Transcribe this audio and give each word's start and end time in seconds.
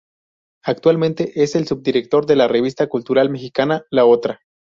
Actualmente 0.63 1.43
es 1.43 1.53
el 1.53 1.67
subdirector 1.67 2.25
de 2.25 2.35
la 2.35 2.47
revista 2.47 2.87
cultural 2.87 3.29
mexicana, 3.29 3.83
"La 3.91 4.05
Otra. 4.05 4.39